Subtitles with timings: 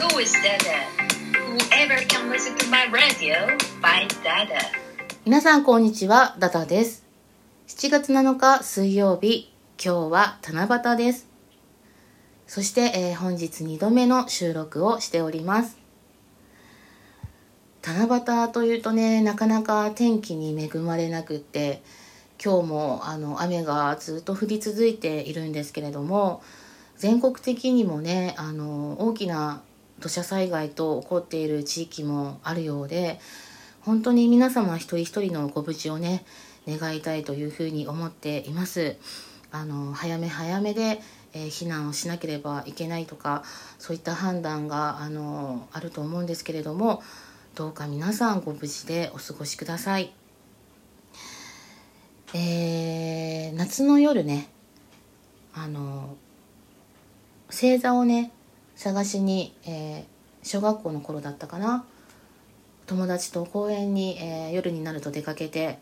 [0.00, 0.88] Who is Dada?
[1.34, 3.36] Whoever can listen to my radio,
[3.82, 4.58] find Dada.
[5.26, 7.04] 皆さんこんにちは、ダダです。
[7.68, 11.28] 7月7日水曜日、今日は七夕です。
[12.46, 15.76] そして、えー本日2度目の収録をしております。
[17.82, 21.82] 七夕というとね、なかなか天気に恵まれなくって、
[22.42, 26.42] 今日もあの雨がずっと降り続いているんですけれども、
[26.96, 29.60] 全国的にもね、あの大きな
[30.00, 33.20] 土砂災害と起こっている地域もあるようで、
[33.82, 36.24] 本当に皆様一人一人のご無事をね
[36.66, 38.96] 願いたいというふうに思っています。
[39.52, 41.00] あの早め早めで、
[41.32, 43.42] えー避難をしなければいけないとか
[43.78, 47.02] そういった判断があのあると思うんですけれども
[47.54, 50.12] どうか皆さんご無事でお過ごしください。
[52.34, 54.48] えー夏の夜ね
[55.52, 56.16] あの
[57.48, 58.30] 星座をね
[58.80, 61.84] 探しに、えー小学校の頃だったかな。
[62.86, 65.78] 友達と公園に、えー夜になると出かけて、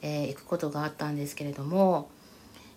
[0.00, 2.08] えー行くことがあったんですけれども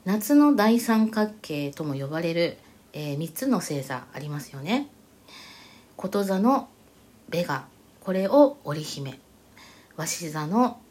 [0.04, 2.58] 夏の大三角形とも呼ばれる、
[2.92, 4.90] え3つの星座ありますよね。
[5.96, 6.68] こと座の
[7.30, 7.66] ベガ
[8.02, 9.20] これを織姫。
[9.96, 10.82] 鷲座の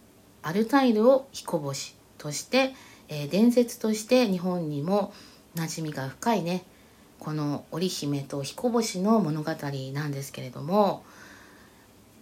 [0.43, 2.75] アルタイルを彦星として、
[3.11, 5.13] え伝説として日本にも
[5.55, 6.65] 馴染みが深いね。
[7.21, 9.53] この織姫と彦星の物語
[9.93, 11.05] なんですけれども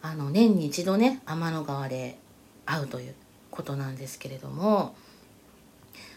[0.02, 2.18] あの年に一度ね天の川で
[2.66, 3.14] 会うという
[3.50, 4.94] ことなんですけれども、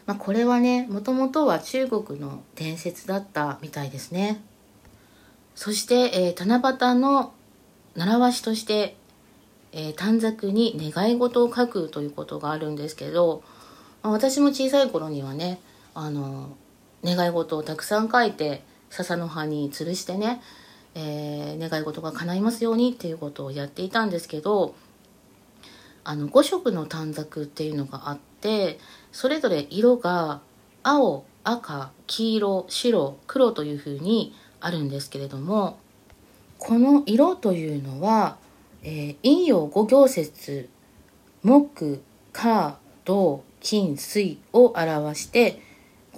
[0.06, 4.42] まあ、これはねもともとは中国の伝説だったみたいですね。
[5.56, 7.34] そして、えー七夕の
[7.96, 8.96] 習わしとして、
[9.74, 13.44] えー短冊に願い事を書くということがあるんですけど、
[14.02, 15.60] まあ私も小さい頃にはね
[15.94, 16.56] あの
[17.04, 20.42] 願い事をたくさん書いて笹の葉に吊るしてね
[20.94, 24.76] えー願い事が叶いますようにっていうことをやっていたんですけど
[26.04, 28.80] あの5色の短冊っていうのがあって
[29.12, 30.42] それぞれ色が
[30.84, 35.78] 青赤黄色白黒というふうにあるんですけれども
[36.58, 38.38] この色というのは、
[38.84, 40.70] えー陰陽五行説
[41.44, 42.02] 木
[42.34, 45.60] 火土金水を表して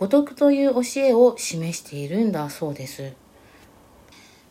[0.03, 3.13] 五徳という教えを示しているんだそうです。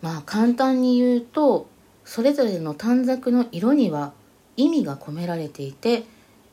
[0.01, 1.69] まあ簡単に言うと
[2.07, 4.15] それぞれの短冊の色には
[4.57, 6.05] 意味が込められていて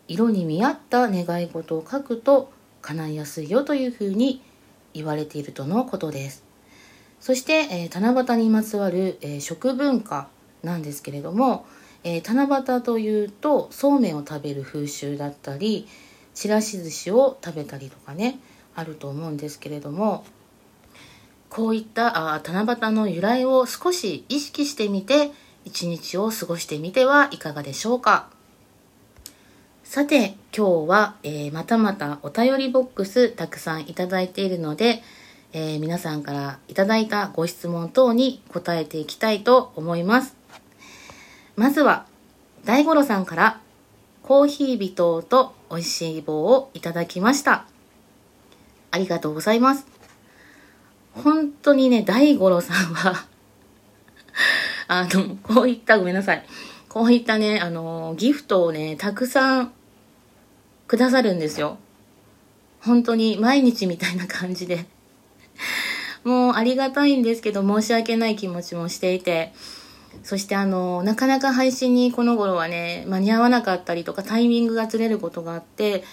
[0.10, 2.52] 色に見合った願い事を書くと
[2.82, 4.42] 叶いやすいよというふうに
[4.94, 6.44] 言われているとのことです
[7.22, 10.28] そして、えー七夕にまつわる、えー食文化
[10.62, 11.66] なんですけれども、
[12.04, 15.88] えー七夕というとそうめんを食べる風習だったり
[16.34, 18.40] ちらし寿司を食べたりとかね
[18.76, 20.26] あると思うんですけれども
[21.50, 25.32] こういったあ七夕の由来を少し意識してみて
[25.66, 28.30] 一日を過ごしてみてはいかがでしょうか。
[29.84, 35.02] さて今日は、えーまたまたお便りボックスたくさんいただいているので、
[35.52, 40.36] えー皆さんからいただいたご質問等に答えていきたいと思います。
[41.56, 42.06] まずは
[42.66, 43.60] 大五郎さんから
[44.22, 47.66] コーヒー微糖と美味しい棒をいただきました。
[48.92, 49.88] ありがとうございます
[51.14, 53.26] 本当にね、大五郎さんは、
[54.88, 56.46] あの、こういった、ごめんなさい。
[56.88, 59.74] こういったね、あの、ギフトをね、たくさん
[60.88, 61.78] くださるんですよ。
[62.82, 64.86] 本当に毎日みたいな感じで。
[66.24, 69.54] もうありがたいんですけど、申し訳ない気持ちもしていて、
[70.24, 76.04] そしてあの、なかなか配信にこの頃はね、間に合わなかったりとか、タイミングがずれることがあって、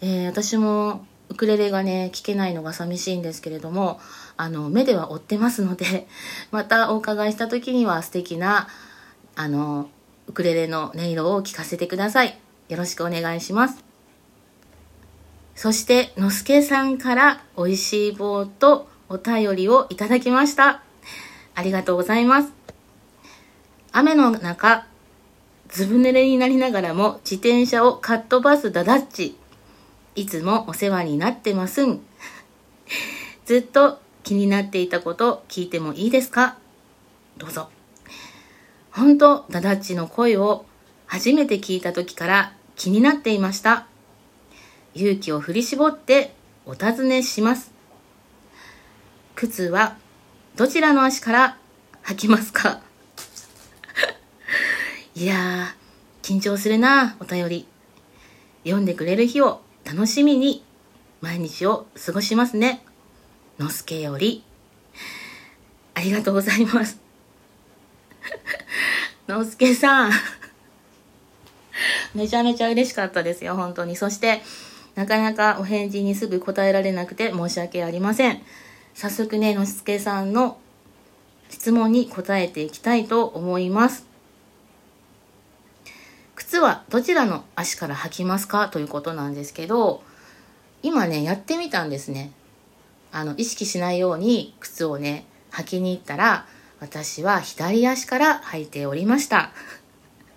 [0.00, 4.00] えー私もウクレレがね、弾けないのが寂しいんですけれども、
[4.36, 6.06] あの、目では追ってますので、
[6.50, 8.68] またお伺いした時には素敵な、
[9.34, 9.90] あの、
[10.28, 12.38] ウクレレの音色を聞かせてください。
[12.68, 13.84] よろしくお願いします。
[15.54, 20.82] そして、のすけさんから美味しい棒とお便りをいただきました。
[21.54, 22.52] ありがとうございます。
[23.92, 24.86] 雨の中、
[25.68, 29.36] ずぶ濡れになりながらも自転車をかっ飛ばすダダッチ。
[30.16, 32.00] いつもお世話になってますん。
[33.44, 36.56] ずっと気になっていたこと聞いてもいいですか？
[37.36, 37.68] どうぞ。
[38.90, 40.64] 本当ダダッチの声を
[41.06, 43.86] 初めて聞いた時から気になっていました。
[44.94, 46.34] 勇気を振り絞って
[46.64, 47.70] お尋ねします。
[49.34, 49.98] 靴は
[50.56, 51.58] どちらの足から
[52.04, 52.80] 履きますか？
[55.14, 57.66] いやー、緊張するな、お便り。
[58.64, 60.64] 読んでくれる日を楽しみに
[61.20, 62.82] 毎日を過ごしますね。
[63.56, 64.42] のすけより。
[65.94, 66.98] ありがとうございます。
[69.28, 70.12] のすけさん。
[72.16, 73.94] めちゃめちゃ嬉しかったですよ、本当に。
[73.94, 74.42] そして、
[74.96, 78.42] なかなかお返事にすぐ答えられなくて申し訳ありません。
[78.92, 80.58] 早速ね、のすけさんの
[81.48, 84.15] 質問に答えていきたいと思います。
[86.46, 90.04] 靴はどちらの足から履きますかということなんですけど、
[90.80, 92.30] 今ね、やってみたんですね。
[93.10, 96.46] あの、意識しないように靴をね、履きに行ったら、
[96.78, 99.50] 私は左足から履いておりました。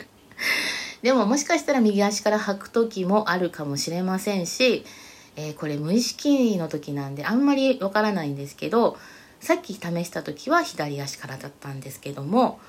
[1.04, 4.86] でももしかしたら右足から履く時もあるかもしれませんし、
[5.36, 8.98] えー、これ無意識の時なんであんまりわからないんですけど、
[9.42, 12.60] さっき試した時は左足からだったんですけども、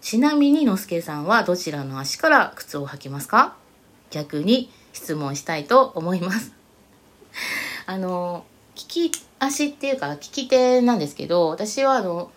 [0.00, 3.56] ちなみにのすけさんはどちらの足から靴を履きますか？
[4.10, 6.52] 逆に質問したいと思います。
[7.86, 8.44] あの、
[8.76, 12.30] 利き足っていうか利き手なんですけど、私はあの、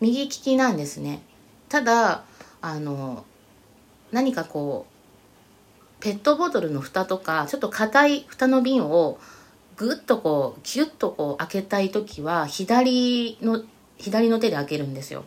[0.00, 1.22] 右利きなんですね。
[1.68, 2.24] ただ、
[2.60, 3.24] あの、
[4.12, 9.18] 何かこうペットボトルの蓋とかちょっと硬い蓋の瓶を
[9.76, 13.62] ぐっとこうギュッとこう開けたい時は左の
[13.98, 15.24] 左の手で開けるんですよ。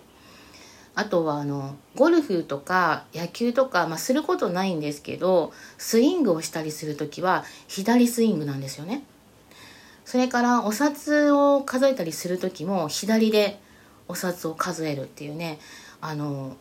[1.00, 9.04] あとはあのゴルフとか野球とか、まあ、することないんですけどスイングをしたりする時は左スイングなんですよね。
[10.04, 13.62] それからお札を数えたりする時も左で
[14.10, 15.60] お札を数えるっていうね
[16.02, 16.58] あの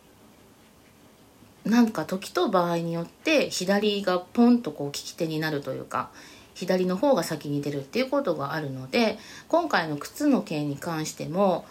[1.65, 6.11] なんか時と場合によって左がポンとこう利き手になるというか
[6.53, 9.19] 左の方が先に出るっていうことがあるので
[9.49, 11.65] 今回の靴の件に関しても、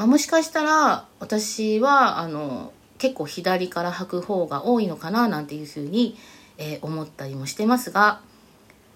[0.00, 6.16] まあ、もしかしたら私はあの結構左から履く方が多いのかななんていうふうに、
[6.56, 8.22] えー、思ったりもしてますが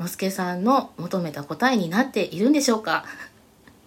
[0.01, 3.05] のすけさんの求めた答えになっているんでしょうか、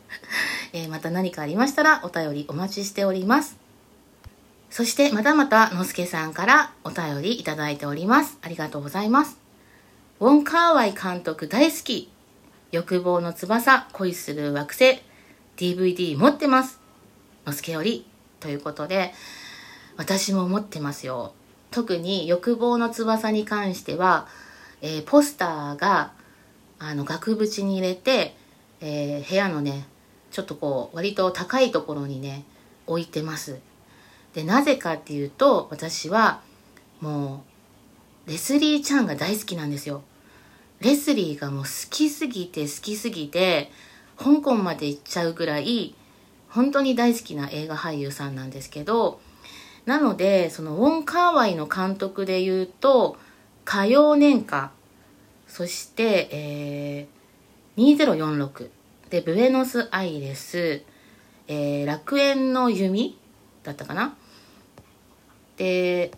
[0.73, 3.57] え、また何かありましたらお便りお待ちしております。
[4.69, 8.37] そしてまたまたのすけさんからお便りいただいております。
[8.43, 9.39] ありがとうございます。
[10.19, 12.11] ウォン・カーワイ監督大好き。
[12.71, 15.01] 欲望の翼、恋する惑星。
[15.57, 16.76] DVD 持ってます。
[17.47, 18.05] のすけより。
[18.39, 19.13] ということで、
[19.95, 21.33] 私も持ってますよ。
[21.71, 24.27] 特に欲望の翼に関しては、
[24.81, 26.13] えー、ポスターが、
[26.77, 28.35] あの、額縁に入れて、
[28.81, 29.87] えー、部屋のね、
[30.29, 32.43] ちょっとこう、割と高いところにね、
[32.85, 33.59] 置いてます。
[34.37, 36.41] でなぜかっていうと私は
[37.01, 37.43] も
[38.27, 40.03] うレスリーちゃんが大好きなんですよ
[40.79, 43.71] レスリーがもう好きすぎて好きすぎて
[44.15, 45.95] 香港まで行っちゃうぐらい
[46.49, 49.19] 本当に大好きな映画俳優さんなんですけど
[49.85, 53.17] なのでそのウォン・カーワイの監督で言うと
[53.65, 54.71] 火曜年歌
[55.47, 58.69] そして、えー、2046
[59.09, 60.83] でブエノスアイレス、
[61.47, 63.17] えー、楽園の弓
[63.63, 64.15] だったかな。
[65.55, 66.11] で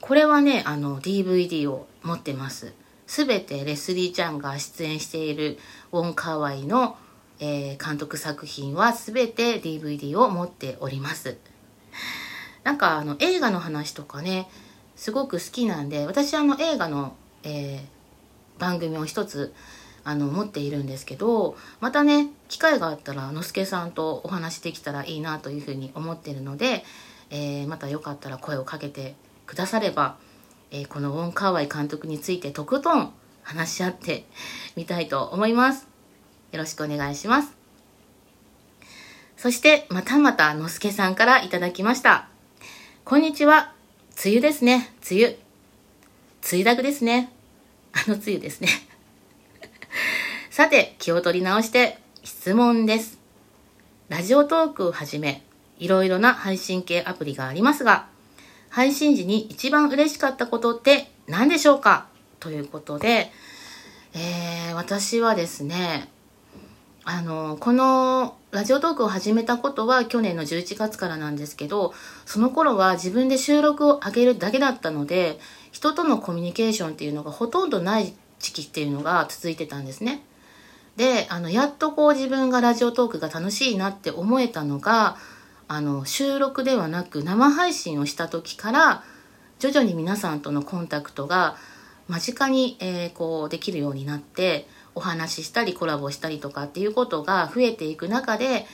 [0.00, 2.72] これはねあの DVD を持ってます。
[3.06, 5.58] 全てレスリーちゃんが出演している
[5.90, 6.96] ウォン・カワイの、
[7.40, 11.38] えー、監督作品は全て DVD を持っております
[12.62, 14.48] なんかあの映画の話とかね
[14.94, 19.54] すごく好きなんで私あの映画の、えー、番組を一つ
[20.04, 26.84] あの持っているんですけどまたね機会があったらのすけさんとお話できたらいいなというふうに思ってるので
[27.30, 29.14] えー、またよかったら声をかけて
[29.46, 30.16] くだされば、
[30.70, 33.12] えー、このウォン・カーワイ監督についてとことん
[33.42, 34.26] 話し合って
[34.76, 35.89] みたいと思います。
[36.52, 37.52] よろしくお願いします。
[39.36, 42.28] そして、またまた、のすけさんからいただきました。
[43.04, 43.72] こんにちは。
[44.22, 44.92] 梅雨ですね。
[45.10, 45.28] 梅雨。
[45.32, 45.38] 梅
[46.52, 47.32] 雨だくですね。
[47.92, 48.68] あの梅雨ですね。
[50.50, 53.18] さて、気を取り直して質問です。
[54.08, 55.42] ラジオトークをはじめ、
[55.78, 58.08] いろいろな配信系アプリがありますが、
[58.68, 62.08] 配信時に一番嬉しかったことって何でしょうか？
[62.40, 63.32] ということで、
[64.12, 66.08] えー、私はですね、
[67.12, 71.92] あの、このラジオトークを始めたことは去年の11月からなんですけど、
[72.24, 75.40] その頃は自分で収録を上げるだけだったので、
[75.72, 80.22] 人とのコミュニケーションっていうのがほとんどない時期っていうのが続いてたんですね。
[80.94, 85.16] で、あの、やっとこう自分がラジオトークが楽しいなって思えたのが、
[85.66, 89.04] あの収録ではなく生配信をした時から
[89.58, 91.56] 徐々に皆さんとのコンタクトが
[92.08, 98.66] 間近に、えー、こうできるようになってお話ししたりコラボしたりとかっていうことが増えていく中で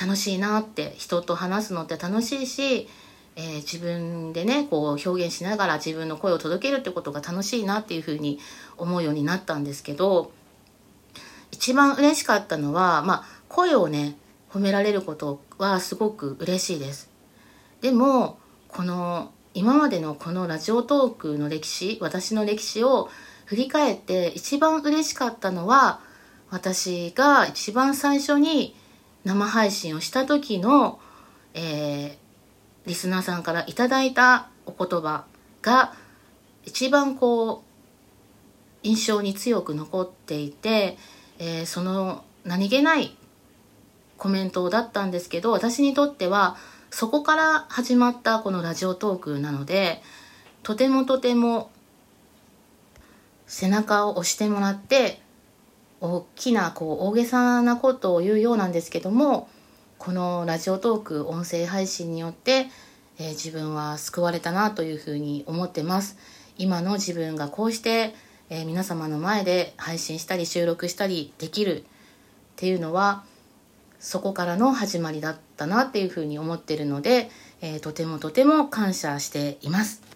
[0.00, 2.88] 楽しいなって人と話すのって楽しいし、
[3.36, 8.38] えー、自分でねこう表現しながら自分の声を届けるってことが楽しいなっていうふうに
[8.76, 10.32] 思うようになったんですけど
[11.50, 14.16] 一番嬉しかったのは、まあ、声をね
[14.50, 17.10] 褒められることはすごく嬉しいです。
[17.80, 23.10] でもこの今までのこのラジオトークの歴史私の歴史を
[23.44, 26.00] 振り返って一番嬉しかったのは
[26.50, 28.76] 私が一番最初に
[29.24, 31.00] 生配信をした時の、
[31.54, 35.24] えー、リスナーさんからいただいたお言葉
[35.62, 35.94] が
[36.64, 37.72] 一番こう
[38.82, 40.98] 印象に強く残っていて、
[41.38, 43.16] えー、その何気ない
[44.18, 46.56] コメントだったんですけど私にとっては
[46.90, 50.02] そこから始まったこのラジオトークなので
[50.62, 51.70] とてもとても
[53.52, 55.20] 背中を押してもらって
[56.00, 59.46] 大きなこう大げさなことを言うようなんですけども
[59.98, 62.68] このラジオトーク音声配信によって、
[63.18, 66.16] えー、自分は救われたなというふうに思ってます
[66.56, 68.14] 今の自分がこうして、
[68.48, 71.84] えー、皆様の前で配信したり収録したりできるっ
[72.56, 73.22] ていうのは
[74.00, 77.30] そこからの始まりだったなっていうふうに思ってるので、
[77.60, 80.11] えー、とてもとても感謝しています。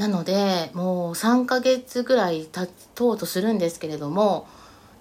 [0.00, 4.48] なのでもう3ヶ月ぐらい経とうとするんですけれども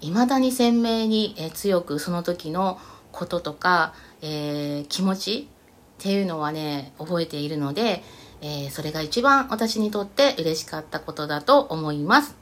[0.01, 2.77] 未だに鮮明に、え強くその時の
[3.13, 5.49] こととか、えー、気持ち
[5.99, 8.03] っていうのはね覚えているので、
[8.41, 12.38] えー、それが一番私にとって嬉しかったことだと思います。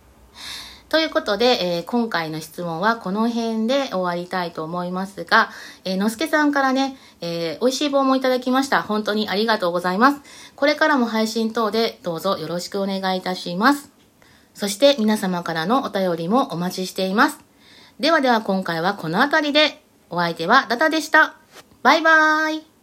[0.90, 5.50] ということで、えー、今回の質問はこの辺で終わりたいと思いますが、
[5.84, 8.84] えー、のすけさんからね、えー、美味しい棒もいただきました。
[8.84, 10.22] 本当にありがとうございます。
[10.56, 13.92] これからも配信等でどうぞよろしくお願いいたします。
[14.54, 17.40] そして皆様からのお便りもお待ちしています。
[18.00, 21.36] ではでは今回はこの辺りで、お相手はダダでした。
[21.84, 22.77] バイバーイ。